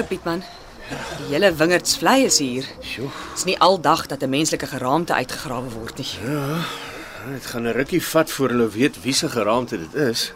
Môre 0.00 0.08
Pietman. 0.08 0.40
Die 1.20 1.34
hele 1.34 1.50
wingerdsvlei 1.52 2.24
is 2.24 2.38
hier. 2.40 2.64
Sjoe, 2.80 3.10
Dis 3.34 3.44
nie 3.44 3.56
aldag 3.60 4.06
dat 4.08 4.22
'n 4.24 4.30
menslike 4.30 4.66
geraamte 4.66 5.12
uitgegrawe 5.14 5.68
word 5.70 5.98
nie. 5.98 6.08
dit 7.32 7.46
gaan 7.46 7.66
'n 7.66 7.72
rukkie 7.72 8.00
vat 8.02 8.30
voor 8.30 8.48
hulle 8.48 8.68
weet 8.68 9.02
wie 9.02 9.12
se 9.12 9.28
geraamte 9.28 9.76
dit 9.78 9.94
is. 9.94 10.32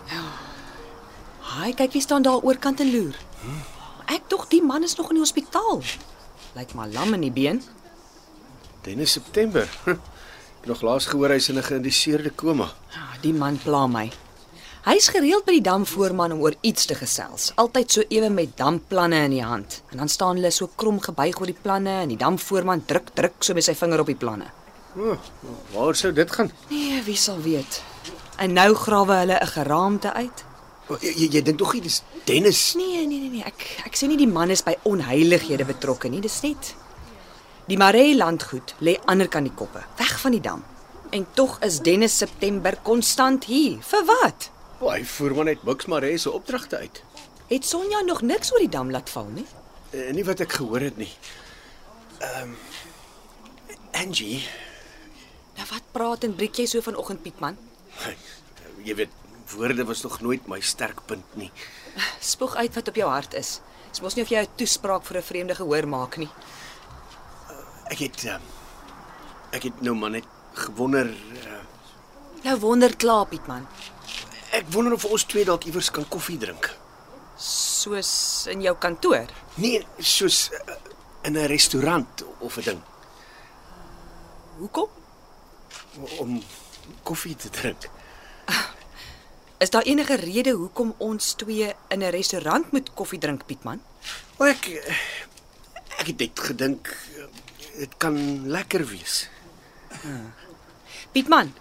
Haai, 1.41 1.75
kyk 1.75 1.93
wie 1.93 2.01
staan 2.03 2.23
daar 2.23 2.43
oorkant 2.45 2.81
en 2.81 2.91
loer. 2.93 3.15
Ek 4.07 4.29
dog 4.29 4.49
die 4.49 4.63
man 4.63 4.83
is 4.83 4.97
nog 4.97 5.09
in 5.09 5.15
die 5.15 5.25
hospitaal. 5.25 5.83
Lyk 6.55 6.75
maar 6.75 6.89
lam 6.89 7.15
in 7.15 7.21
die 7.21 7.33
been. 7.33 7.63
Dennis 8.83 9.13
September. 9.13 9.63
Ek 9.87 9.99
het 10.61 10.67
nog 10.67 10.83
laas 10.83 11.07
gehoor 11.07 11.29
hy's 11.31 11.49
in 11.49 11.57
'n 11.59 11.63
geïndiseerde 11.63 12.31
koma. 12.31 12.69
Ja, 12.91 13.07
die 13.21 13.33
man 13.33 13.57
pla 13.65 13.87
my. 13.87 14.11
Hy's 14.85 15.07
gereeld 15.09 15.47
by 15.47 15.55
die 15.57 15.65
damvoorman 15.65 16.35
om 16.35 16.43
oor 16.45 16.53
iets 16.61 16.85
te 16.85 16.93
gesels. 16.99 17.47
Altyd 17.57 17.95
so 17.95 18.03
ewe 18.13 18.29
met 18.29 18.51
damplanne 18.59 19.23
in 19.25 19.33
die 19.33 19.45
hand. 19.45 19.79
En 19.89 20.03
dan 20.03 20.11
staan 20.13 20.37
hulle 20.37 20.51
so 20.53 20.69
krom 20.77 20.99
gebuig 21.01 21.39
oor 21.41 21.49
die 21.49 21.57
planne 21.57 22.03
en 22.03 22.13
die 22.13 22.19
damvoorman 22.21 22.83
druk 22.85 23.09
druk 23.17 23.39
so 23.41 23.57
met 23.57 23.65
sy 23.65 23.73
vinger 23.79 24.03
op 24.05 24.13
die 24.13 24.19
planne. 24.21 24.51
Oh, 25.01 25.17
waar 25.73 25.97
sou 25.97 26.13
dit 26.13 26.37
gaan? 26.37 26.53
Nee, 26.69 27.01
wie 27.09 27.17
sal 27.17 27.41
weet. 27.41 27.81
En 28.37 28.53
nou 28.53 28.75
grawe 28.77 29.17
hulle 29.23 29.41
'n 29.41 29.53
geraamte 29.57 30.13
uit. 30.13 30.45
Oh, 30.91 31.01
jy 31.01 31.33
jy, 31.33 31.43
dink 31.43 31.59
tog 31.59 31.73
nie 31.73 31.81
dis 31.81 32.03
Dennis 32.27 32.75
nie? 32.75 32.85
Nee, 32.85 33.07
nee, 33.07 33.21
nee, 33.21 33.31
nee. 33.31 33.45
Ek 33.45 33.87
ek 33.87 33.97
sê 33.97 34.07
nie 34.07 34.21
die 34.21 34.29
man 34.29 34.51
is 34.51 34.63
by 34.63 34.77
onheilighede 34.83 35.65
betrokke 35.65 36.09
nie. 36.11 36.21
Dis 36.21 36.43
net 36.43 36.75
die 37.67 37.79
Maree 37.79 38.15
landgoed 38.15 38.75
lê 38.81 39.01
aanderkant 39.07 39.49
die 39.49 39.57
koppe, 39.57 39.81
weg 39.97 40.21
van 40.21 40.33
die 40.33 40.41
dam. 40.41 40.63
En 41.11 41.27
tog 41.33 41.59
is 41.63 41.81
Dennis 41.81 42.19
September 42.19 42.77
konstant 42.83 43.45
hier. 43.45 43.79
Vir 43.81 44.05
wat? 44.05 44.51
Oh, 44.85 44.91
hy 44.93 45.01
voer 45.09 45.33
maar 45.35 45.47
net 45.49 45.63
Bucks 45.65 45.87
Maree 45.89 46.19
se 46.21 46.31
opdragte 46.31 46.77
uit. 46.77 47.03
Het 47.49 47.65
Sonja 47.65 48.01
nog 48.05 48.21
niks 48.23 48.53
oor 48.53 48.61
die 48.61 48.69
dam 48.69 48.91
laat 48.93 49.09
val 49.11 49.31
nie? 49.33 49.47
Uh, 49.95 50.11
nie 50.13 50.25
wat 50.29 50.43
ek 50.45 50.53
gehoor 50.59 50.85
het 50.85 51.01
nie. 51.01 51.09
Ehm 52.21 52.53
um, 52.53 52.57
Angie, 53.95 54.43
Nou 55.55 55.67
wat 55.71 55.85
praat 55.95 56.25
en 56.27 56.35
breek 56.35 56.59
jy 56.59 56.67
so 56.67 56.83
vanoggend 56.83 57.23
Pietman? 57.23 57.57
jy 58.85 58.95
weet 58.99 59.13
woorde 59.55 59.85
was 59.89 60.03
nog 60.03 60.19
nooit 60.21 60.49
my 60.51 60.59
sterkpunt 60.61 61.37
nie. 61.41 61.51
Spoeg 62.21 62.57
uit 62.57 62.75
wat 62.75 62.89
op 62.91 62.99
jou 62.99 63.09
hart 63.09 63.35
is. 63.39 63.61
Dis 63.91 64.03
mos 64.03 64.17
nie 64.19 64.25
of 64.27 64.33
jy 64.35 64.43
'n 64.43 64.57
toespraak 64.59 65.07
vir 65.07 65.17
'n 65.19 65.23
vreemde 65.23 65.55
gehoor 65.55 65.89
maak 65.89 66.17
nie. 66.17 66.29
Ek 67.89 67.99
het 67.99 68.25
uh, 68.25 68.37
ek 69.53 69.63
het 69.63 69.81
nou 69.81 69.95
maar 69.95 70.11
net 70.11 70.27
gewonder 70.53 71.07
uh, 71.07 71.63
Nou 72.45 72.59
wonder 72.61 72.97
klaar 72.97 73.27
Pietman, 73.27 73.67
ek 74.55 74.71
wonder 74.73 74.93
of 74.95 75.05
ons 75.05 75.25
twee 75.25 75.45
dalk 75.45 75.65
iewers 75.69 75.91
kan 75.91 76.07
koffie 76.09 76.39
drink. 76.39 76.71
soos 77.37 78.47
in 78.47 78.61
jou 78.63 78.77
kantoor. 78.79 79.27
Nee, 79.59 79.81
soos 79.99 80.51
uh, 80.55 80.75
in 81.27 81.35
'n 81.37 81.47
restaurant 81.51 82.23
of 82.39 82.57
'n 82.57 82.63
ding 82.63 82.83
Hoekom? 84.59 84.89
om 86.19 86.43
koffie 87.03 87.37
te 87.37 87.51
drink. 87.51 87.89
Is 89.59 89.71
daar 89.71 89.83
enige 89.83 90.15
rede 90.15 90.51
hoekom 90.51 90.95
ons 90.99 91.33
twee 91.33 91.75
in 91.89 92.03
'n 92.03 92.11
restaurant 92.11 92.73
moet 92.73 92.95
koffie 92.95 93.19
drink 93.19 93.47
Pietman? 93.47 93.81
Maar 94.39 94.49
ek 94.49 94.67
eh, 94.67 94.97
ek 95.99 96.07
het 96.07 96.19
net 96.19 96.41
gedink 96.41 96.87
eh, 96.89 97.25
dit 97.79 97.95
kan 97.97 98.47
lekker 98.49 98.87
wees. 98.87 99.29
Pietman, 101.13 101.55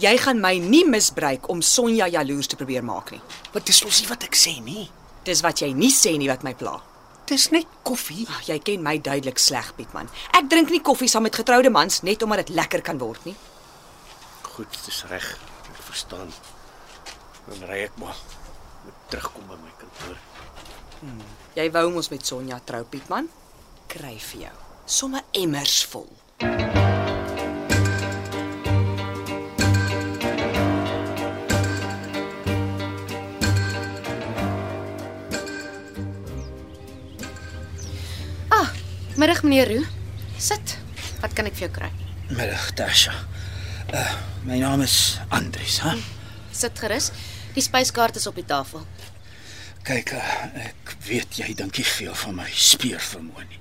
jy 0.00 0.14
gaan 0.20 0.40
my 0.40 0.54
nie 0.58 0.84
misbruik 0.88 1.48
om 1.52 1.62
Sonja 1.62 2.08
jaloers 2.08 2.48
te 2.48 2.56
probeer 2.56 2.84
maak 2.84 3.12
nie. 3.12 3.20
Maar 3.52 3.64
dis 3.66 3.82
mos 3.84 4.00
nie 4.00 4.08
wat 4.08 4.24
ek 4.28 4.38
sê 4.38 4.56
nie. 4.64 4.88
Dis 5.24 5.42
wat 5.44 5.62
jy 5.62 5.72
nie 5.76 5.92
sê 5.94 6.16
nie 6.18 6.30
wat 6.30 6.42
my 6.46 6.54
pla. 6.58 6.78
Dis 7.28 7.48
net 7.54 7.68
koffie. 7.86 8.26
Ag, 8.28 8.48
jy 8.50 8.58
ken 8.64 8.82
my 8.82 8.96
duidelik 8.98 9.38
sleg, 9.38 9.70
Pietman. 9.76 10.10
Ek 10.36 10.50
drink 10.50 10.72
nie 10.74 10.82
koffie 10.82 11.08
saam 11.08 11.24
met 11.28 11.36
getroude 11.38 11.70
mans 11.70 12.02
net 12.02 12.22
omdat 12.22 12.46
dit 12.46 12.56
lekker 12.58 12.82
kan 12.82 12.98
word 13.00 13.24
nie. 13.28 13.36
Goed, 14.52 14.74
dis 14.86 15.04
reg. 15.10 15.30
Ek 15.70 15.82
verstaan. 15.86 16.32
Dan 17.46 17.64
ry 17.70 17.84
ek 17.86 17.96
maar. 18.02 18.18
Moet 18.84 19.06
terugkom 19.14 19.46
by 19.48 19.60
my 19.62 19.72
kantoor. 19.78 20.18
Jy 21.56 21.70
wou 21.74 21.88
mos 21.94 22.10
met 22.12 22.26
Sonja 22.26 22.60
trou, 22.66 22.84
Pietman? 22.88 23.30
Kry 23.92 24.16
vir 24.30 24.46
jou. 24.48 24.54
Somme 24.86 25.24
emmers 25.38 25.82
vol. 25.92 26.08
Ah, 26.42 26.81
middag 39.22 39.42
meneer 39.42 39.68
Roo. 39.70 39.84
Sit. 40.38 40.78
Wat 41.22 41.34
kan 41.36 41.46
ek 41.46 41.54
vir 41.54 41.68
jou 41.68 41.74
kry? 41.76 41.90
Middag, 42.32 42.64
Tasha. 42.74 43.12
Uh, 43.94 44.14
my 44.48 44.56
naam 44.58 44.82
is 44.82 45.20
Andries, 45.30 45.78
hè? 45.84 45.92
Sit 46.50 46.80
gerus. 46.82 47.12
Die 47.54 47.62
spyskaart 47.62 48.18
is 48.18 48.26
op 48.26 48.40
die 48.40 48.46
tafel. 48.48 48.82
Kyk, 49.86 50.14
uh, 50.18 50.32
ek 50.64 50.94
weet 51.06 51.38
jy 51.38 51.52
dink 51.58 51.78
nie 51.78 51.86
veel 51.86 52.16
van 52.18 52.34
my 52.40 52.48
speurvermoë 52.50 53.46
nie. 53.46 53.60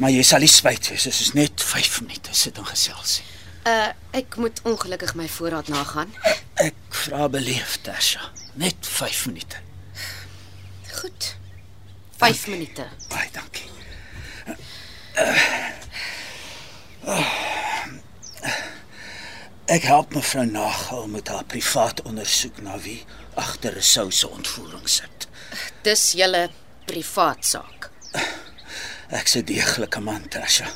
Maar 0.00 0.14
jy 0.14 0.24
sal 0.24 0.40
nie 0.40 0.48
spyt 0.48 0.88
wees, 0.88 1.04
dit 1.04 1.20
is 1.26 1.34
net 1.36 1.60
5 1.60 2.00
minute 2.06 2.32
sit 2.36 2.56
en 2.56 2.68
gesels. 2.70 3.18
Uh 3.68 3.92
ek 4.16 4.38
moet 4.40 4.64
ongelukkig 4.68 5.12
my 5.20 5.28
voorraad 5.36 5.68
nagaan. 5.72 6.16
Ek 6.60 6.80
vra 7.02 7.28
beleef, 7.32 7.76
Tasha. 7.84 8.32
Net 8.60 8.88
5 8.88 9.28
minute. 9.28 9.60
Goed. 11.02 11.34
5 12.24 12.48
minute. 12.54 12.88
Baie 13.12 13.28
dankie. 13.36 13.81
Ek 19.72 19.82
help 19.88 20.14
mevrou 20.14 20.44
Nagel 20.44 21.06
met 21.08 21.28
haar 21.28 21.44
privaat 21.44 22.02
ondersoek 22.02 22.60
na 22.64 22.78
wie 22.84 23.04
agter 23.34 23.76
'n 23.76 23.82
sou 23.82 24.10
se 24.10 24.28
ontvoering 24.28 24.88
sit. 24.88 25.28
Dis 25.82 26.12
julle 26.12 26.50
privaat 26.84 27.44
saak. 27.44 27.90
Ek's 29.08 29.36
'n 29.36 29.44
deeglike 29.44 30.00
man, 30.00 30.28
Tasha. 30.28 30.68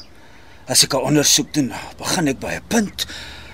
As 0.67 0.83
ek 0.85 0.95
'n 0.95 1.07
ondersoek 1.09 1.55
doen, 1.55 1.73
begin 1.99 2.29
ek 2.29 2.39
by 2.39 2.53
'n 2.55 2.67
punt 2.69 3.07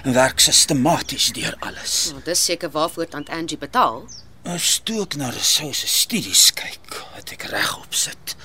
en 0.04 0.12
werk 0.12 0.40
sistematies 0.40 1.32
deur 1.32 1.56
alles. 1.58 2.10
Nou, 2.10 2.22
dis 2.24 2.44
seker 2.44 2.70
waarvoor 2.70 3.08
tant 3.08 3.28
Angie 3.28 3.58
betaal. 3.58 4.08
As 4.44 4.80
toe 4.84 5.02
ek 5.02 5.14
na 5.14 5.30
Rousseau 5.30 5.72
se 5.72 5.86
studies 5.86 6.52
kyk, 6.52 7.04
wat 7.14 7.30
ek 7.30 7.42
regop 7.42 7.94
sit. 7.94 8.36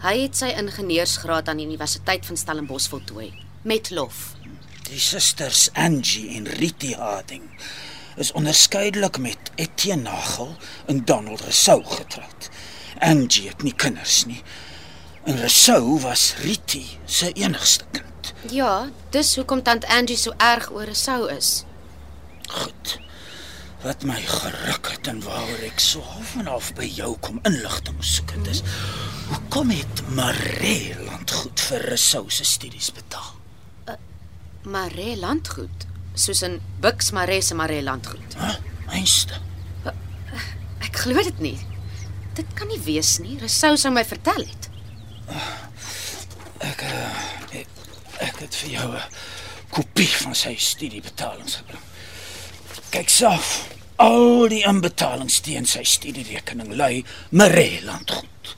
Hy 0.00 0.14
het 0.22 0.38
sy 0.38 0.46
ingenieursgraad 0.56 1.50
aan 1.52 1.58
die 1.60 1.66
Universiteit 1.68 2.24
van 2.24 2.38
Stellenbosch 2.40 2.88
voltooi 2.88 3.34
met 3.68 3.90
lof. 3.92 4.30
Die 4.88 5.00
susters 5.00 5.66
Angie 5.76 6.38
en 6.38 6.46
Riti 6.56 6.94
Harding 6.96 7.44
is 8.16 8.30
onderskeidelik 8.32 9.18
met 9.20 9.50
Etienne 9.60 10.08
Nagel 10.08 10.54
en 10.88 11.04
Donald 11.04 11.44
Rousseau 11.44 11.84
getroud. 11.84 12.48
Angie 12.98 13.48
het 13.48 13.62
nie 13.62 13.74
kinders 13.76 14.24
nie. 14.24 14.40
En 15.28 15.36
Rousseau 15.36 16.00
was 16.00 16.34
Riti 16.40 16.86
se 17.04 17.32
enigste 17.32 17.84
kind. 17.92 18.32
Ja, 18.48 18.88
dis 19.12 19.34
hoekom 19.36 19.60
tant 19.62 19.84
Angie 19.84 20.16
so 20.16 20.32
erg 20.40 20.70
oor 20.72 20.94
sou 20.96 21.28
is. 21.28 21.66
Goed. 22.48 22.96
Wat 23.84 24.08
my 24.08 24.16
geruk 24.24 24.94
het 24.94 25.12
en 25.12 25.20
waaroor 25.28 25.68
ek 25.68 25.80
so 25.80 26.00
half 26.00 26.38
en 26.40 26.48
half 26.48 26.72
by 26.80 26.88
jou 26.88 27.18
kom 27.20 27.44
inligting 27.44 28.00
soek 28.00 28.32
het 28.38 28.48
is 28.56 28.64
hoekom 29.30 29.70
het 29.74 30.02
Maree 30.14 30.94
landgoed 31.04 31.60
vir 31.70 31.86
Rousseau 31.88 32.30
se 32.30 32.44
studies 32.44 32.90
betaal? 32.94 33.36
Maree 34.62 35.16
landgoed, 35.16 35.86
soos 36.14 36.42
in 36.44 36.58
Bux 36.80 37.10
Maree 37.16 37.40
se 37.42 37.54
Maree 37.54 37.82
landgoed. 37.82 38.36
Hæ? 38.36 38.58
Einste. 38.92 39.40
Ek 40.80 40.96
glo 41.04 41.22
dit 41.22 41.40
nie. 41.40 41.58
Dit 42.36 42.50
kan 42.58 42.68
nie 42.68 42.80
wees 42.84 43.18
nie. 43.22 43.38
Rousseau 43.40 43.76
sou 43.80 43.92
my 43.94 44.04
vertel 44.04 44.44
het. 44.44 44.68
Ek 46.60 46.82
uh, 46.84 47.20
ek, 47.56 47.68
ek 48.20 48.40
het 48.44 48.56
vir 48.62 48.70
jou 48.74 48.88
'n 48.92 49.04
kopie 49.70 50.10
van 50.24 50.34
sy 50.34 50.54
studiebetalings 50.58 51.60
gebring. 51.62 51.84
Kyk 52.90 53.08
self. 53.08 53.68
Al 53.96 54.48
die 54.48 54.64
inbetalings 54.66 55.40
teen 55.40 55.66
sy 55.66 55.84
studierekening 55.84 56.74
lui 56.74 57.04
Mareland 57.30 58.10
goed. 58.10 58.56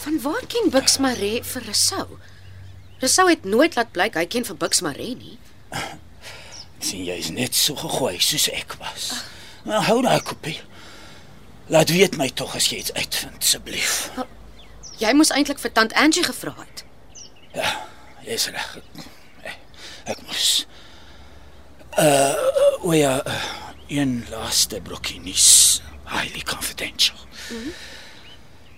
Van 0.00 0.20
waar 0.22 0.46
ken 0.48 0.70
Bux 0.70 0.98
Maree 0.98 1.42
vir 1.44 1.62
Rousseau? 1.62 2.18
Rousseau 3.00 3.28
het 3.28 3.44
nooit 3.44 3.74
laat 3.76 3.92
blyk 3.92 4.16
hy 4.16 4.26
ken 4.26 4.46
vir 4.48 4.56
Bux 4.56 4.80
Maree 4.80 5.16
nie. 5.16 5.38
sien 6.80 7.04
jy's 7.04 7.28
net 7.36 7.54
so 7.54 7.76
gegooi 7.76 8.16
soos 8.24 8.48
ek 8.56 8.76
was. 8.80 9.12
Nou 9.68 9.82
hou 9.84 10.00
daai 10.02 10.20
kopie. 10.24 10.56
Laat 11.70 11.92
weet 11.92 12.16
my 12.16 12.30
tog 12.34 12.56
as 12.56 12.70
jy 12.72 12.80
iets 12.80 12.94
uitvind 12.96 13.44
asseblief. 13.44 14.10
Jy 15.00 15.12
moes 15.16 15.32
eintlik 15.36 15.60
vir 15.60 15.72
tant 15.76 15.92
Angie 16.00 16.24
gevra 16.24 16.56
het. 16.56 16.84
Ja, 17.54 17.70
jy's 18.24 18.48
reg. 18.52 18.78
Ek, 19.44 19.58
ek 20.16 20.24
moes 20.26 20.48
uh 22.00 22.34
o 22.80 22.92
ja, 22.96 23.18
uh, 23.26 23.40
een 23.92 24.24
laaste 24.30 24.80
brokkie 24.80 25.20
nuus, 25.20 25.82
highly 26.08 26.40
confidential. 26.42 27.16
Mm 27.50 27.56
-hmm. 27.56 27.72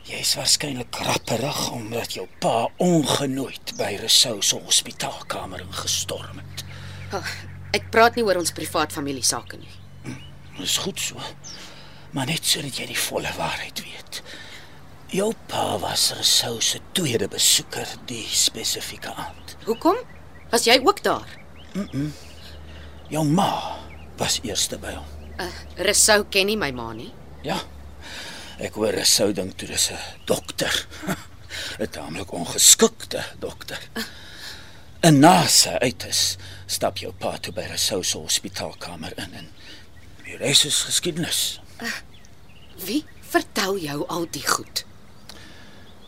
Jy's 0.02 0.34
waarskynlik 0.34 0.90
krapperig 0.90 1.70
omdat 1.70 2.16
jou 2.16 2.26
pa 2.42 2.66
ongenooid 2.82 3.74
by 3.78 3.92
Rousseau 4.00 4.40
se 4.42 4.58
hospitaalkamer 4.58 5.62
ingestorm 5.62 6.40
het. 6.42 6.64
Oh, 7.14 7.28
ek 7.76 7.86
praat 7.94 8.16
nie 8.18 8.24
oor 8.26 8.40
ons 8.40 8.50
privaat 8.56 8.92
familie 8.92 9.22
sake 9.22 9.60
nie. 9.60 9.70
Dis 10.58 10.76
goed 10.82 11.00
so. 11.00 11.20
Maar 12.12 12.26
net 12.32 12.44
sodat 12.44 12.80
jy 12.80 12.88
die 12.90 12.98
volle 12.98 13.30
waarheid 13.38 13.84
weet. 13.86 14.22
Jou 15.12 15.30
pa 15.48 15.78
was 15.80 16.08
Rousseau 16.16 16.58
se 16.60 16.80
tweede 16.96 17.28
besoeker 17.30 17.88
die 18.10 18.24
spesifieke 18.26 19.12
aand. 19.14 19.56
Hoekom? 19.68 20.00
Was 20.50 20.66
jy 20.66 20.80
ook 20.82 21.02
daar? 21.04 21.28
Jou 23.12 23.22
ma 23.28 23.78
was 24.18 24.40
eerste 24.42 24.80
by 24.82 24.96
hom. 24.96 25.06
Uh, 25.38 25.48
Rousseau 25.78 26.26
ken 26.28 26.50
nie 26.50 26.58
my 26.58 26.72
ma 26.74 26.90
nie. 26.96 27.12
Ja. 27.46 27.60
Ek 28.58 28.74
hoor 28.74 28.92
Rousseau 28.92 29.32
dink 29.32 29.56
toe 29.56 29.68
dis 29.68 29.90
'n 29.90 29.98
dokter. 30.24 30.86
'n 31.78 31.88
Taamlik 31.90 32.32
ongeskikte 32.32 33.24
dokter. 33.38 33.80
En 35.00 35.18
na 35.18 35.46
sy 35.46 35.74
uit 35.82 36.04
is, 36.06 36.36
stap 36.66 36.98
jou 36.98 37.12
pa 37.12 37.36
toe 37.38 37.52
by 37.52 37.64
Rousseau 37.66 38.02
se 38.02 38.18
hospitaalkamer 38.18 39.12
in 39.16 39.34
en 39.34 39.48
die 40.24 40.36
res 40.36 40.64
is 40.64 40.82
geskiedenis. 40.86 41.60
Wie 42.84 43.04
vertel 43.20 43.78
jou 43.78 44.06
al 44.08 44.28
die 44.30 44.46
goed? 44.46 44.84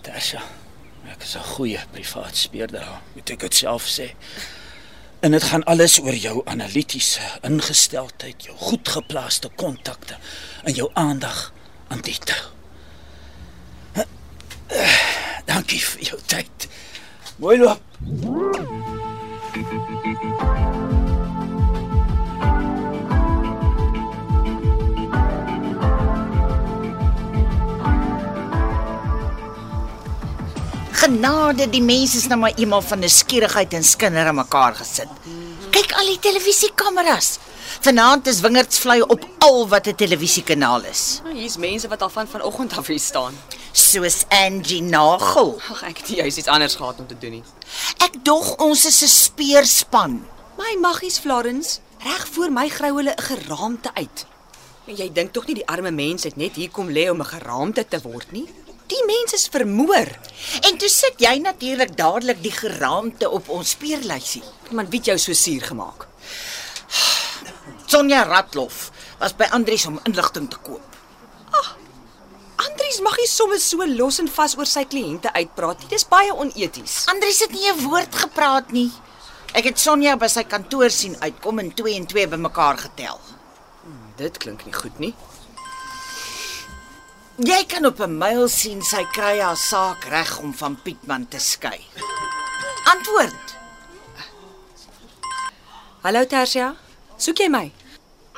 Tasha, 0.02 0.42
ek 1.10 1.22
is 1.22 1.34
'n 1.36 1.42
goeie 1.56 1.80
privaat 1.90 2.36
speurder, 2.36 2.86
moet 3.14 3.30
ek 3.30 3.40
dit 3.40 3.54
self 3.54 3.88
sê. 3.88 4.14
En 5.20 5.30
dit 5.30 5.42
gaan 5.42 5.64
alles 5.64 5.98
oor 5.98 6.14
jou 6.14 6.42
analitiese 6.44 7.20
ingesteldheid, 7.42 8.44
jou 8.44 8.56
goed 8.56 8.88
geplaaste 8.88 9.48
kontakte 9.48 10.16
en 10.64 10.74
jou 10.74 10.90
aandag 10.94 11.52
aan 11.94 12.02
detail. 12.02 12.46
Dankie 15.46 15.78
vir 15.78 16.02
jou 16.10 16.18
tyd. 16.26 16.66
Mooi 17.38 17.58
loop. 17.60 17.82
Genade, 30.94 31.68
die 31.68 31.82
mense 31.84 32.16
is 32.16 32.26
nou 32.30 32.40
maar 32.40 32.54
eenmal 32.56 32.82
van 32.82 33.02
nuuskierigheid 33.04 33.74
en 33.76 33.84
skinder 33.84 34.26
aan 34.26 34.40
mekaar 34.40 34.74
gesit. 34.78 35.10
Kyk 35.74 35.94
al 36.00 36.14
die 36.14 36.22
televisiekameras. 36.26 37.36
Vanaand 37.84 38.26
is 38.26 38.38
Wingerdsvlei 38.40 39.02
op 39.02 39.26
al 39.44 39.68
wat 39.68 39.86
'n 39.86 39.94
televisiekanaal 39.94 40.84
is. 40.84 41.20
Nou, 41.22 41.34
hier's 41.36 41.56
mense 41.56 41.88
wat 41.88 42.02
al 42.02 42.08
van 42.08 42.28
vanoggend 42.28 42.76
af 42.78 42.86
hier 42.86 43.00
staan. 43.00 43.34
Soos 43.72 44.24
Angie 44.28 44.82
Nagel. 44.82 45.60
Ag, 45.70 45.82
ek 45.82 45.98
het 45.98 46.08
nie 46.08 46.16
juist 46.16 46.36
iets 46.36 46.46
anders 46.46 46.74
gehad 46.74 46.98
om 46.98 47.06
te 47.06 47.18
doen 47.18 47.30
nie. 47.30 47.42
Ek 47.96 48.24
dog 48.24 48.56
ons 48.56 48.84
is 48.84 49.02
'n 49.02 49.08
speerspan. 49.08 50.26
My 50.56 50.76
maggies 50.80 51.18
Florence, 51.18 51.78
reg 51.98 52.28
voor 52.32 52.52
my 52.52 52.68
grou 52.68 52.96
hulle 52.96 53.14
'n 53.16 53.22
geraamte 53.22 53.90
uit. 53.94 54.26
En 54.86 54.96
jy 54.96 55.12
dink 55.12 55.32
tog 55.32 55.46
nie 55.46 55.54
die 55.54 55.66
arme 55.66 55.90
mens 55.90 56.22
het 56.22 56.36
net 56.36 56.54
hier 56.54 56.70
kom 56.70 56.88
lê 56.88 57.10
om 57.10 57.20
'n 57.20 57.32
geraamte 57.36 57.88
te 57.88 58.00
word 58.00 58.32
nie? 58.32 58.48
Die 58.86 59.04
mens 59.06 59.32
is 59.32 59.48
vermoor. 59.50 60.08
En 60.60 60.76
toe 60.76 60.88
sit 60.88 61.14
jy 61.16 61.38
natuurlik 61.38 61.96
dadelik 61.96 62.42
die 62.42 62.52
geraamte 62.52 63.30
op 63.30 63.48
ons 63.48 63.70
speerlysie. 63.70 64.42
Man, 64.70 64.88
wie 64.88 64.98
het 64.98 65.06
jou 65.06 65.18
so 65.18 65.32
suur 65.32 65.62
gemaak? 65.62 66.08
Sonja 67.94 68.24
Ratloff 68.26 68.90
was 69.20 69.36
by 69.38 69.46
Andries 69.54 69.84
om 69.86 70.00
inligting 70.02 70.48
te 70.50 70.58
koop. 70.66 70.96
Andries 72.58 72.96
mag 73.06 73.14
nie 73.20 73.28
sommer 73.30 73.60
so 73.62 73.86
los 73.86 74.16
en 74.18 74.26
vas 74.34 74.56
oor 74.58 74.66
sy 74.66 74.82
kliënte 74.90 75.30
uitpraat 75.30 75.84
nie. 75.84 75.90
Dis 75.92 76.06
baie 76.10 76.32
oneties. 76.34 77.04
Andries 77.12 77.38
het 77.44 77.52
nie 77.54 77.70
'n 77.70 77.84
woord 77.84 78.16
gepraat 78.22 78.72
nie. 78.72 78.90
Ek 79.54 79.64
het 79.70 79.78
Sonja 79.78 80.16
by 80.16 80.26
sy 80.26 80.42
kantoor 80.42 80.90
sien 80.90 81.14
uitkom 81.20 81.60
en 81.60 81.70
2 81.70 81.94
en 81.94 82.06
2 82.06 82.26
bymekaar 82.28 82.78
getel. 82.78 83.20
Dit 84.16 84.38
klink 84.38 84.64
nie 84.64 84.74
goed 84.74 84.98
nie. 84.98 85.14
Jy 87.36 87.64
kan 87.66 87.86
op 87.86 88.00
'n 88.00 88.18
mail 88.18 88.48
sien 88.48 88.82
sy 88.82 89.04
kry 89.12 89.38
haar 89.38 89.56
saak 89.56 90.04
reg 90.04 90.38
om 90.38 90.52
van 90.52 90.82
Pietman 90.82 91.28
te 91.28 91.38
skei. 91.38 91.86
Antwoord. 92.84 93.56
Hallo 96.02 96.24
Tersia, 96.26 96.74
soek 97.16 97.38
jy 97.38 97.48
my? 97.48 97.72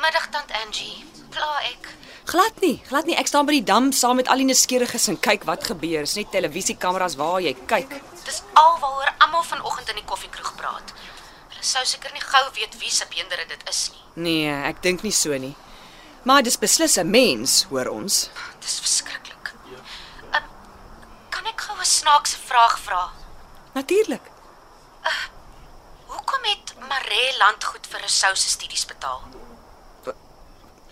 Middag 0.06 0.28
tant 0.30 0.52
Angie. 0.62 1.02
Pla 1.34 1.56
ek. 1.66 1.88
Glad 2.30 2.60
nie, 2.62 2.76
glad 2.86 3.08
nie. 3.10 3.16
Ek 3.18 3.26
staan 3.26 3.46
by 3.48 3.56
die 3.56 3.64
dam 3.66 3.88
saam 3.90 4.20
met 4.20 4.28
al 4.30 4.38
die 4.38 4.46
nuuskieriges 4.46 5.08
en 5.10 5.16
kyk 5.18 5.42
wat 5.48 5.64
gebeur. 5.66 6.04
Dis 6.06 6.14
net 6.14 6.28
televisiekameras 6.30 7.16
waar 7.18 7.40
jy 7.42 7.56
kyk. 7.66 7.96
Dis 8.22 8.38
alwaaroor 8.60 9.08
almal 9.24 9.42
vanoggend 9.48 9.90
in 9.90 9.98
die 9.98 10.04
koffiekroeg 10.06 10.52
praat. 10.60 10.92
Hulle 11.48 11.66
sou 11.66 11.82
seker 11.90 12.14
nie 12.14 12.22
gou 12.22 12.42
weet 12.54 12.76
wie 12.78 12.92
se 12.94 13.08
beenderre 13.10 13.48
dit 13.50 13.64
is 13.72 13.80
nie. 13.96 14.04
Nee, 14.28 14.52
ek 14.68 14.78
dink 14.84 15.02
nie 15.02 15.14
so 15.16 15.34
nie. 15.42 15.56
Maar 16.22 16.44
dis 16.46 16.58
beslis 16.62 16.94
'n 17.02 17.10
mens, 17.10 17.56
hoor 17.70 17.90
ons. 17.90 18.30
Dis 18.60 18.78
verskriklik. 18.78 19.50
Uh, 20.30 20.44
kan 21.34 21.50
ek 21.50 21.66
gou 21.66 21.74
'n 21.80 21.84
snaakse 21.84 22.38
vraag 22.38 22.78
vra? 22.78 23.10
Natuurlik. 23.74 24.30
Hoekom 26.06 26.42
het 26.52 26.74
Maree 26.78 27.34
landgoed 27.38 27.86
vir 27.90 28.00
Rousseau 28.06 28.36
se 28.36 28.48
studies 28.48 28.86
betaal? 28.86 29.45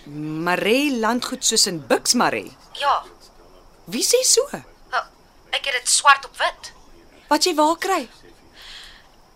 Maree 0.06 0.98
landgoed 1.00 1.44
soos 1.44 1.66
in 1.66 1.86
Buxmaree. 1.86 2.52
Ja, 2.80 3.02
Wie 3.86 4.02
sê 4.04 4.22
so? 4.24 4.44
wel, 4.50 5.02
ek 5.52 5.64
het 5.68 5.74
dit 5.80 5.88
swart 5.88 6.24
op 6.24 6.36
wit. 6.40 6.70
Wat 7.28 7.44
jy 7.44 7.54
waar 7.54 7.76
kry? 7.78 8.08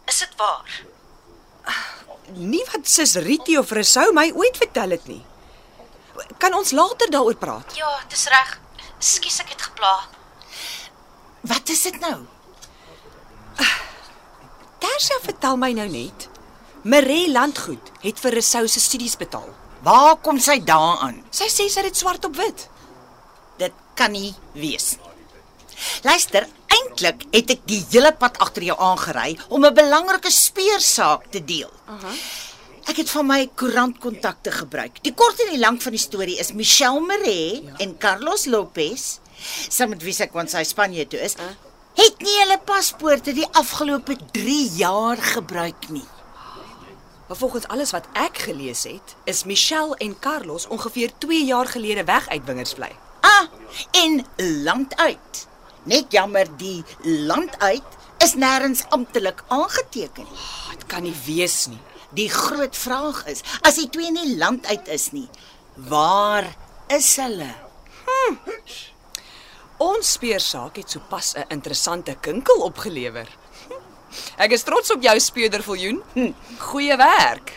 Is 0.09 0.19
dit 0.25 0.35
waar? 0.41 0.79
Nie 2.37 2.65
wat 2.73 2.89
sis 2.89 3.15
Riti 3.25 3.59
of 3.59 3.71
Rousseau 3.73 4.13
my 4.13 4.31
ooit 4.35 4.57
vertel 4.57 4.91
het 4.97 5.07
nie. 5.09 5.21
Kan 6.39 6.55
ons 6.55 6.71
later 6.73 7.11
daaroor 7.11 7.37
praat? 7.37 7.77
Ja, 7.77 7.91
dis 8.09 8.27
reg. 8.29 8.59
Skus 8.99 9.39
ek 9.41 9.53
het 9.55 9.63
gepla. 9.69 9.93
Wat 11.41 11.69
is 11.69 11.83
dit 11.83 12.01
nou? 12.01 12.25
Tersia 14.79 15.19
vertel 15.23 15.57
my 15.61 15.73
nou 15.77 15.89
net. 15.93 16.29
Maree 16.89 17.29
landgoed 17.33 17.93
het 18.03 18.21
vir 18.23 18.33
Rousseau 18.39 18.67
se 18.69 18.81
studies 18.81 19.17
betaal. 19.17 19.49
Waar 19.83 20.17
kom 20.23 20.41
sy 20.43 20.59
daaraan? 20.65 21.21
Sy 21.31 21.47
sê 21.47 21.69
sy 21.69 21.83
het 21.83 21.93
dit 21.93 21.97
swart 21.97 22.25
op 22.27 22.37
wit. 22.37 22.67
Dit 23.59 23.75
kan 23.99 24.13
nie 24.13 24.35
wees 24.59 24.97
nie. 24.97 25.05
Luister, 26.03 26.47
eintlik 26.75 27.23
het 27.31 27.53
ek 27.55 27.63
die 27.71 27.81
hele 27.93 28.11
pad 28.19 28.39
agter 28.43 28.67
jou 28.67 28.77
aangery 28.83 29.39
om 29.49 29.65
'n 29.65 29.75
belangrike 29.75 30.31
speursaak 30.31 31.31
te 31.31 31.45
deel. 31.45 31.71
Aha. 31.87 32.13
Ek 32.89 32.97
het 32.97 33.11
van 33.11 33.27
my 33.27 33.51
koerantkontakte 33.55 34.51
gebruik. 34.51 35.03
Die 35.03 35.15
kort 35.15 35.41
en 35.41 35.51
die 35.53 35.61
lank 35.61 35.83
van 35.83 35.93
die 35.93 36.01
storie 36.01 36.39
is 36.39 36.53
Michelle 36.53 37.01
Maree 37.01 37.63
ja. 37.63 37.77
en 37.79 37.99
Carlos 37.99 38.47
Lopez, 38.47 39.19
saam 39.69 39.91
met 39.91 40.03
wie 40.03 40.15
sy 40.15 40.27
kon 40.27 40.49
sy 40.49 40.65
Spanje 40.65 41.07
toe 41.07 41.21
is, 41.21 41.37
het 41.95 42.23
nie 42.23 42.39
hulle 42.41 42.59
paspoorte 42.65 43.33
die 43.33 43.49
afgelope 43.53 44.17
3 44.33 44.71
jaar 44.79 45.17
gebruik 45.17 45.89
nie. 45.89 46.07
Maar 47.29 47.37
volgens 47.37 47.69
alles 47.69 47.91
wat 47.91 48.07
ek 48.13 48.39
gelees 48.39 48.83
het, 48.83 49.15
is 49.25 49.45
Michelle 49.45 49.97
en 49.97 50.19
Carlos 50.19 50.67
ongeveer 50.67 51.11
2 51.19 51.45
jaar 51.45 51.67
gelede 51.67 52.05
weg 52.05 52.29
uit 52.29 52.45
Wingersvlei. 52.45 52.91
Ah, 53.21 53.47
en 53.91 54.25
land 54.37 54.97
uit. 54.97 55.47
Net 55.83 56.13
jammer 56.13 56.57
die 56.57 56.85
land 57.03 57.59
uit 57.59 57.83
is 58.19 58.35
nêrens 58.35 58.89
amptelik 58.89 59.45
aangeteken 59.49 60.25
nie. 60.25 60.33
Oh, 60.33 60.71
dit 60.71 60.87
kan 60.87 61.03
nie 61.03 61.15
wees 61.25 61.67
nie. 61.67 61.81
Die 62.11 62.31
groot 62.31 62.77
vraag 62.77 63.27
is, 63.29 63.45
as 63.61 63.77
die 63.77 63.89
twee 63.93 64.11
nie 64.11 64.37
land 64.37 64.67
uit 64.67 64.89
is 64.89 65.11
nie, 65.13 65.29
waar 65.75 66.49
is 66.87 67.17
hulle? 67.21 67.53
Ons 69.79 70.13
speursaak 70.17 70.81
het 70.81 70.91
sopas 70.91 71.35
'n 71.37 71.45
interessante 71.49 72.17
kinkel 72.21 72.65
opgelewer. 72.65 73.29
Ek 74.39 74.53
is 74.53 74.63
trots 74.63 74.91
op 74.95 75.03
jou 75.03 75.17
speurder 75.21 75.63
viljoen. 75.63 76.03
Hm, 76.15 76.33
Goeie 76.59 76.97
werk. 76.97 77.53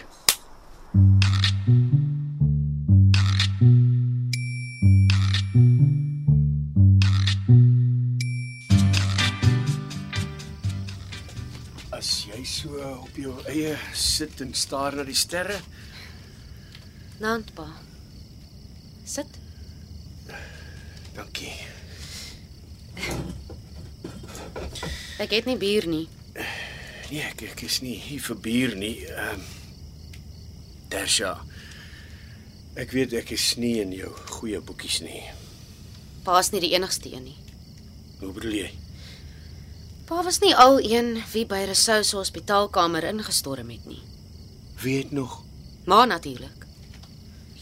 As 11.91 12.09
jy 12.25 12.41
so 12.47 12.77
op 13.03 13.17
jou 13.19 13.33
eie 13.51 13.73
sit 13.97 14.39
en 14.43 14.53
staar 14.57 14.95
na 14.97 15.03
die 15.07 15.17
sterre, 15.17 15.59
Nant 17.21 17.51
pa. 17.53 17.67
Sit. 19.05 19.35
dankie. 21.13 21.51
Ek 25.21 25.35
het 25.35 25.45
nie 25.45 25.57
bier 25.61 25.85
nie. 25.85 26.07
Nee, 27.11 27.25
ek, 27.27 27.41
ek 27.51 27.65
is 27.67 27.81
nie 27.83 27.97
hier 27.99 28.23
vir 28.23 28.37
bier 28.39 28.75
nie. 28.79 28.95
Ehm 29.11 29.41
um, 29.41 29.49
Tersha. 30.91 31.33
Ek 32.79 32.91
weet 32.95 33.13
ek 33.19 33.33
is 33.35 33.45
nie 33.59 33.77
in 33.83 33.91
jou 33.95 34.11
goeie 34.31 34.59
boekies 34.63 35.01
nie. 35.03 35.23
Pa's 36.23 36.51
nie 36.51 36.61
die 36.63 36.71
enigste 36.75 37.11
een 37.11 37.25
nie. 37.27 37.37
Hoe 38.21 38.31
bedoel 38.35 38.57
jy? 38.61 38.69
Pa 40.07 40.23
was 40.23 40.39
nie 40.43 40.51
al 40.55 40.79
een 40.83 41.17
wie 41.33 41.45
by 41.47 41.61
Rousseau 41.67 42.03
se 42.03 42.15
hospitaalkamer 42.15 43.07
ingestorm 43.11 43.71
het 43.71 43.87
nie. 43.87 44.01
Wie 44.83 44.97
het 45.01 45.11
nog? 45.11 45.41
Ma 45.87 46.05
natuurlik. 46.05 46.67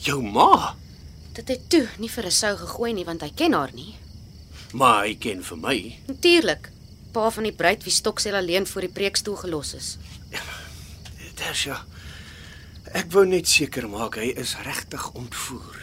Jou 0.06 0.22
ma. 0.26 0.76
Dit 1.38 1.50
het 1.50 1.70
toe 1.70 1.86
nie 1.98 2.10
vir 2.10 2.30
Rousseau 2.30 2.58
gegooi 2.58 2.94
nie 2.98 3.06
want 3.06 3.26
hy 3.26 3.34
ken 3.34 3.58
haar 3.58 3.74
nie. 3.74 3.96
Maar 4.74 5.08
hy 5.08 5.16
ken 5.22 5.42
vir 5.46 5.62
my. 5.62 5.78
Natuurlik. 6.10 6.70
Pa 7.14 7.30
van 7.34 7.48
die 7.48 7.56
bruid 7.56 7.84
wie 7.84 7.94
stoksel 7.94 8.36
alleen 8.38 8.68
voor 8.68 8.86
die 8.86 8.94
preekstoel 8.94 9.36
gelos 9.36 9.74
is. 9.74 9.98
Tersha. 11.40 11.80
Ek 12.94 13.12
wou 13.14 13.26
net 13.30 13.48
seker 13.48 13.88
maak 13.90 14.18
hy 14.18 14.32
is 14.38 14.56
regtig 14.66 15.04
ontvoer. 15.18 15.78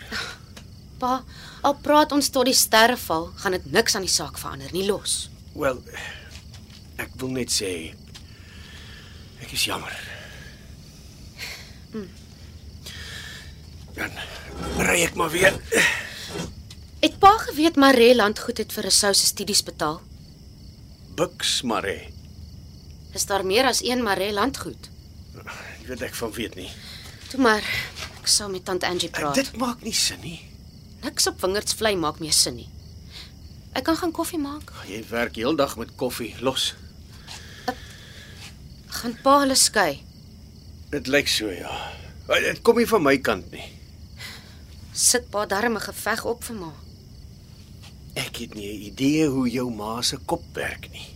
Pa, 1.00 1.20
al 1.62 1.76
praat 1.84 2.12
ons 2.16 2.30
tot 2.32 2.48
die 2.48 2.56
sterre 2.56 2.96
val, 2.96 3.28
gaan 3.42 3.54
dit 3.56 3.66
niks 3.72 3.96
aan 3.96 4.06
die 4.06 4.12
saak 4.12 4.38
verander 4.40 4.72
nie 4.72 4.86
los. 4.88 5.26
Wel, 5.56 5.80
ek 7.00 7.14
wil 7.20 7.34
net 7.36 7.52
sê 7.52 7.72
ek 9.44 9.52
is 9.52 9.66
jammer. 9.68 9.92
Dan 13.96 14.12
ry 14.84 14.98
ek 15.04 15.14
maar 15.16 15.30
weer. 15.32 15.54
Het 17.00 17.16
pa 17.20 17.32
geweet 17.46 17.76
Maree 17.80 18.16
landgoed 18.16 18.58
het 18.64 18.72
vir 18.72 18.88
Rousseau 18.88 19.14
se 19.14 19.28
studies 19.28 19.62
betaal? 19.64 20.00
Buks 21.16 21.62
Mare. 21.62 22.00
Is 23.16 23.24
daar 23.26 23.44
meer 23.46 23.64
as 23.64 23.80
een 23.82 24.02
Maree 24.02 24.32
landgoed? 24.32 24.90
Ek 25.40 25.86
weet 25.88 26.02
ek 26.10 26.14
van 26.18 26.32
weet 26.36 26.58
nie. 26.58 26.68
Toe 27.30 27.40
maar, 27.40 27.64
ek 28.20 28.28
sal 28.28 28.50
met 28.52 28.66
tant 28.68 28.84
Angie 28.84 29.08
praat. 29.08 29.38
Dit 29.38 29.56
maak 29.56 29.80
nie 29.86 29.94
sin 29.96 30.20
nie. 30.20 30.42
Niks 31.06 31.30
op 31.30 31.40
wingerd's 31.40 31.72
vlei 31.78 31.94
maak 31.96 32.20
meer 32.20 32.36
sin 32.36 32.58
nie. 32.60 32.68
Ek 33.72 33.88
kan 33.88 33.96
gaan 33.96 34.12
koffie 34.12 34.40
maak. 34.42 34.74
Jy 34.90 35.00
werk 35.08 35.40
heeldag 35.40 35.78
met 35.80 35.96
koffie 35.96 36.34
los. 36.44 36.74
Gaan 39.00 39.16
pa 39.24 39.38
hulle 39.46 39.56
skei. 39.56 40.02
Dit 40.92 41.08
lyk 41.08 41.32
so 41.32 41.48
ja. 41.48 41.72
Dit 42.28 42.60
kom 42.60 42.76
nie 42.76 42.88
van 42.92 43.04
my 43.08 43.16
kant 43.24 43.48
nie. 43.56 43.64
Sit 44.92 45.30
pa 45.32 45.46
darm 45.48 45.80
'n 45.80 45.88
geveg 45.88 46.24
op 46.28 46.44
vir 46.44 46.60
ma. 46.60 46.72
Ek 48.16 48.40
het 48.42 48.54
nie 48.54 48.72
'n 48.72 48.82
idee 48.90 49.26
hoe 49.28 49.48
jou 49.50 49.70
ma 49.70 50.02
se 50.02 50.16
kop 50.24 50.42
werk 50.52 50.88
nie. 50.92 51.06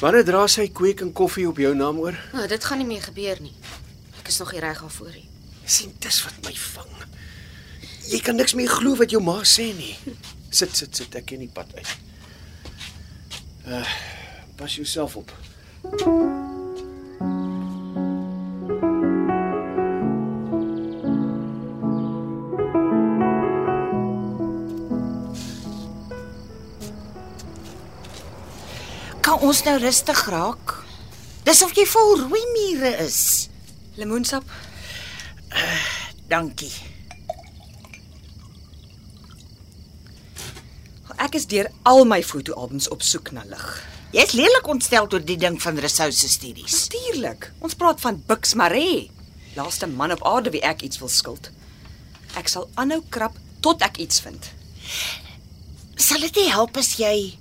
Wanneer 0.00 0.24
dra 0.24 0.46
sy 0.46 0.68
kweek 0.68 1.00
en 1.00 1.12
koffie 1.12 1.48
op 1.48 1.56
jou 1.58 1.74
naam 1.74 1.98
oor? 1.98 2.16
Nou, 2.32 2.46
dit 2.48 2.64
gaan 2.64 2.78
nie 2.78 2.86
meer 2.86 3.02
gebeur 3.02 3.38
nie. 3.40 3.52
Ek 4.18 4.28
is 4.28 4.38
nog 4.38 4.52
nie 4.52 4.60
reg 4.60 4.80
daarvoor 4.80 5.10
nie. 5.14 5.28
sien 5.64 5.94
dis 5.98 6.24
wat 6.24 6.34
my 6.44 6.52
vang. 6.54 6.90
Jy 8.10 8.18
kan 8.20 8.36
niks 8.36 8.54
meer 8.54 8.68
glo 8.68 8.96
wat 8.96 9.10
jou 9.10 9.22
ma 9.22 9.40
sê 9.44 9.72
nie. 9.76 9.96
Sit 10.50 10.76
sit 10.76 10.96
sit 10.96 11.14
ek 11.14 11.30
in 11.30 11.38
die 11.38 11.48
pad 11.52 11.66
uit. 11.74 11.96
Uh 13.66 13.86
pas 14.56 14.74
jouself 14.74 15.16
op. 15.16 15.32
Kan 15.82 16.31
ons 29.42 29.62
nou 29.66 29.74
rustig 29.82 30.20
raak? 30.30 30.76
Dis 31.46 31.62
of 31.66 31.74
jy 31.74 31.84
vol 31.90 32.20
rooi 32.28 32.42
mure 32.54 32.92
is. 33.02 33.48
Lemoensap. 33.98 34.46
Dankie. 36.30 36.72
Ek 41.22 41.36
is 41.38 41.46
deur 41.50 41.68
al 41.86 42.06
my 42.08 42.20
fotoalbums 42.26 42.88
op 42.94 43.02
soek 43.06 43.32
na 43.34 43.44
lig. 43.50 43.66
Jy's 44.12 44.34
lelik 44.36 44.66
ontstel 44.68 45.06
oor 45.08 45.22
die 45.24 45.38
ding 45.40 45.58
van 45.62 45.78
Rousseau 45.80 46.10
se 46.12 46.28
studies. 46.28 46.86
Natuurlik. 46.86 47.50
Ons 47.64 47.76
praat 47.78 48.00
van 48.02 48.18
Bux 48.28 48.54
Maree. 48.58 49.10
Laaste 49.56 49.86
man 49.86 50.14
op 50.14 50.24
aarde 50.28 50.52
wie 50.54 50.62
ek 50.64 50.82
iets 50.86 51.00
wil 51.02 51.12
skuld. 51.12 51.50
Ek 52.38 52.48
sal 52.48 52.68
aanhou 52.80 53.02
krap 53.12 53.36
tot 53.64 53.84
ek 53.84 54.00
iets 54.02 54.22
vind. 54.24 54.50
Sal 55.96 56.24
dit 56.24 56.42
nie 56.42 56.50
help 56.52 56.76
as 56.80 56.96
jy 56.98 57.36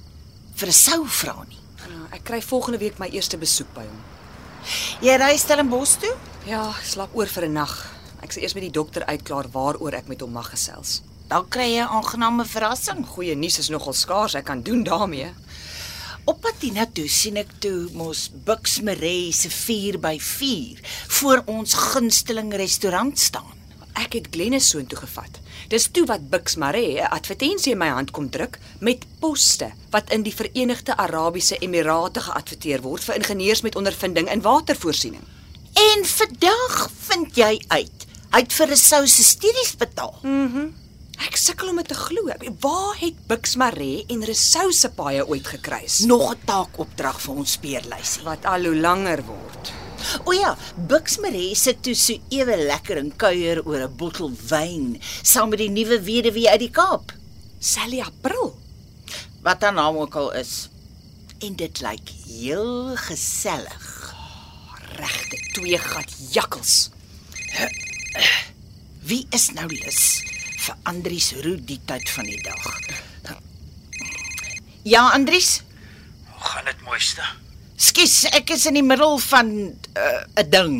vir 0.55 0.69
'n 0.69 0.79
sou 0.85 1.05
vra 1.07 1.43
nie? 1.49 1.60
Ek 2.11 2.25
kry 2.27 2.41
volgende 2.43 2.79
week 2.81 2.97
my 2.99 3.07
eerste 3.15 3.37
besoek 3.39 3.69
by 3.75 3.85
hom. 3.87 3.99
Jy 5.01 5.13
ry 5.15 5.31
Stellenbosch 5.39 5.95
toe? 6.03 6.11
Ja, 6.43 6.65
ek 6.75 6.89
slaap 6.89 7.15
oor 7.15 7.27
vir 7.27 7.45
'n 7.47 7.53
nag. 7.53 7.71
Ek 8.21 8.31
sal 8.31 8.43
eers 8.43 8.53
met 8.53 8.63
die 8.63 8.77
dokter 8.79 9.05
uitklaar 9.05 9.47
waaroor 9.51 9.93
ek 9.93 10.07
met 10.07 10.21
hom 10.21 10.31
mag 10.31 10.49
gesels. 10.51 11.01
Dan 11.29 11.47
kry 11.47 11.77
jy 11.77 11.83
'n 11.83 11.87
aangename 11.87 12.45
verrassing. 12.45 13.05
Goeie 13.05 13.35
nuus 13.35 13.59
is 13.59 13.69
nogal 13.69 13.93
skaars, 13.93 14.35
ek 14.35 14.45
kan 14.45 14.61
doen 14.61 14.83
daarmee. 14.83 15.31
Op 16.25 16.41
pad 16.41 16.55
hiernatoe 16.59 17.07
sien 17.07 17.37
ek 17.37 17.47
toe 17.59 17.89
mos 17.93 18.29
Bux 18.45 18.81
Maree 18.81 19.31
se 19.31 19.49
4 19.49 19.97
by 19.99 20.19
4 20.19 20.79
voor 21.07 21.43
ons 21.45 21.73
gunsteling 21.73 22.53
restaurant 22.53 23.19
staan. 23.19 23.60
Ek 24.01 24.15
het 24.17 24.29
Glennis 24.33 24.69
soontoe 24.71 24.97
gevat. 24.97 25.37
Dis 25.69 25.87
toe 25.93 26.05
wat 26.09 26.29
Bux 26.31 26.55
Maree 26.55 26.99
'n 27.01 27.11
advertensie 27.13 27.71
in 27.71 27.77
my 27.77 27.89
hand 27.89 28.11
kom 28.11 28.29
druk 28.29 28.59
met 28.79 29.05
poste 29.19 29.71
wat 29.91 30.11
in 30.11 30.23
die 30.23 30.33
Verenigde 30.33 30.97
Arabiese 30.97 31.57
Emirate 31.57 32.19
geadverteer 32.19 32.81
word 32.81 33.03
vir 33.03 33.15
ingenieurs 33.15 33.61
met 33.61 33.75
ondervinding 33.75 34.29
in 34.29 34.41
watervoorsiening. 34.41 35.21
En 35.73 36.05
vandag 36.05 36.89
vind 36.97 37.35
jy 37.35 37.61
uit. 37.67 38.05
Hy 38.31 38.39
het 38.39 38.53
vir 38.53 38.67
Rousseau 38.67 39.07
se 39.07 39.23
studies 39.23 39.75
betaal. 39.77 40.19
Ek 41.27 41.35
sukkel 41.37 41.69
om 41.69 41.75
dit 41.75 41.87
te 41.87 41.93
glo. 41.93 42.31
Waar 42.59 42.95
het 42.99 43.27
Bux 43.27 43.55
Maree 43.55 44.05
en 44.07 44.25
Rousseau 44.25 44.71
se 44.71 44.89
paaie 44.89 45.27
ooit 45.27 45.47
gekruis? 45.47 45.99
Nog 45.99 46.31
'n 46.33 46.39
taakopdrag 46.45 47.21
vir 47.21 47.35
ons 47.35 47.51
speerlysie. 47.51 48.23
Wat 48.23 48.45
al 48.45 48.65
hoe 48.65 48.75
langer 48.75 49.23
word. 49.25 49.80
O 50.25 50.33
ja, 50.33 50.55
Bux 50.75 51.17
Maree 51.23 51.55
sit 51.55 51.81
toe 51.83 51.95
so 51.95 52.17
ewe 52.29 52.57
lekker 52.57 52.97
en 53.01 53.11
kuier 53.23 53.61
oor 53.65 53.87
'n 53.87 53.95
bottel 53.97 54.31
wyn 54.49 54.99
saam 55.21 55.49
met 55.49 55.59
die 55.59 55.69
nuwe 55.69 56.01
weduwee 56.01 56.49
uit 56.49 56.59
die 56.59 56.73
Kaap. 56.73 57.13
Sally 57.59 58.01
April. 58.01 58.55
Wat 59.41 59.61
haar 59.61 59.73
naam 59.73 59.97
ook 59.97 60.15
al 60.15 60.33
is. 60.33 60.69
En 61.39 61.55
dit 61.55 61.81
lyk 61.81 62.09
heel 62.27 62.95
gesellig. 62.95 64.15
Regte 64.97 65.37
twee 65.53 65.77
gat 65.77 66.11
jakkels. 66.31 66.89
Wie 69.01 69.25
is 69.29 69.49
nou 69.51 69.67
lus 69.67 70.21
vir 70.61 70.75
Andries 70.83 71.31
Roo 71.41 71.57
die 71.57 71.79
tyd 71.85 72.09
van 72.09 72.25
die 72.25 72.41
dag? 72.45 72.77
Ja, 74.83 75.09
Andries? 75.09 75.61
Hoe 76.25 76.45
gaan 76.49 76.65
dit 76.65 76.81
mooiste? 76.81 77.21
Skus, 77.81 78.27
ek 78.29 78.51
is 78.53 78.67
in 78.69 78.75
die 78.77 78.85
middel 78.85 79.17
van 79.17 79.47
'n 79.49 79.73
uh, 79.97 80.43
ding. 80.45 80.73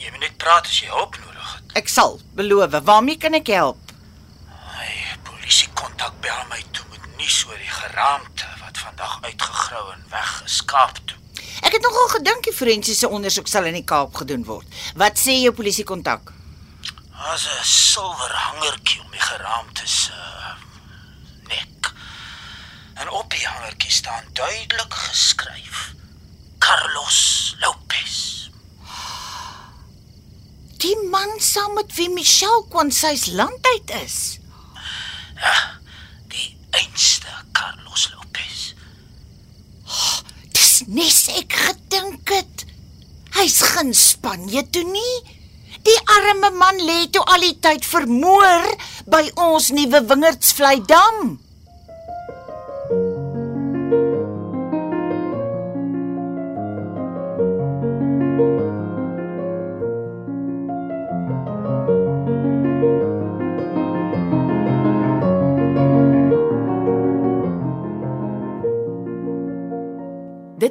Jy 0.00 0.08
moet 0.10 0.22
net 0.24 0.36
praat 0.40 0.64
as 0.64 0.78
jy 0.80 0.88
hulp 0.88 1.18
nodig 1.20 1.48
het. 1.54 1.74
Ek 1.76 1.88
sal 1.88 2.16
beloof. 2.38 2.72
Waarmee 2.84 3.18
kan 3.20 3.34
ek 3.36 3.50
help? 3.52 3.92
Hy 4.78 5.18
polisie 5.28 5.68
kontak 5.74 6.14
bel 6.24 6.40
my 6.48 6.62
toe 6.72 6.86
met 6.90 7.04
nuus 7.18 7.44
oor 7.44 7.60
die 7.60 7.74
geraamte 7.80 8.48
wat 8.62 8.80
vandag 8.80 9.18
uitgegrou 9.22 9.84
en 9.92 10.06
weggeskaap 10.14 10.96
toe. 11.04 11.18
Ek 11.60 11.76
het 11.76 11.84
nogal 11.84 12.08
gedink 12.16 12.48
die 12.48 12.56
forensiese 12.56 13.08
ondersoek 13.08 13.48
sal 13.52 13.68
in 13.68 13.76
die 13.76 13.84
Kaap 13.84 14.16
gedoen 14.16 14.44
word. 14.48 14.80
Wat 14.96 15.20
sê 15.20 15.36
jou 15.42 15.52
polisie 15.52 15.84
kontak? 15.84 16.32
Daar's 17.12 17.44
'n 17.44 17.64
silwer 17.64 18.32
hangertjie 18.32 19.04
om 19.04 19.10
die 19.10 19.20
geraamte 19.20 19.86
se 19.86 20.16
uh, 20.16 20.56
nek. 21.52 21.92
En 22.94 23.10
op 23.10 23.30
die 23.30 23.46
hangertjie 23.46 23.92
staan 23.92 24.24
duidelik 24.32 24.94
geskryf: 24.94 25.97
Carlos 26.58 27.56
Lopez. 27.60 28.50
Die 30.78 30.96
man 31.10 31.40
saam 31.40 31.74
met 31.74 31.94
wie 31.96 32.08
Michelle 32.10 32.64
Kwansy's 32.70 33.26
land 33.26 33.66
uit 33.72 33.90
is. 34.04 34.38
Die 36.28 36.56
einste 36.70 37.26
Carlos 37.52 38.10
Lopez. 38.14 38.74
Dis 40.52 40.82
nes 40.86 41.18
ek 41.40 41.58
gedink 41.64 42.30
het. 42.34 42.64
Hy's 43.38 43.58
geen 43.74 43.94
Spanje 43.94 44.64
toe 44.70 44.84
nie. 44.86 45.16
Die 45.86 45.98
arme 46.18 46.50
man 46.58 46.80
lê 46.84 47.04
toe 47.10 47.24
al 47.34 47.44
die 47.46 47.58
tyd 47.62 47.86
vermoor 47.86 48.70
by 49.10 49.24
ons 49.48 49.70
nuwe 49.74 50.02
Wingerdsvlei 50.10 50.78
dam. 50.86 51.38